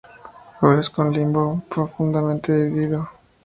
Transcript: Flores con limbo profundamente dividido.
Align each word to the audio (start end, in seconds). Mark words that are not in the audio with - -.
Flores 0.59 0.89
con 0.89 1.13
limbo 1.13 1.61
profundamente 1.69 2.51
dividido. 2.51 3.07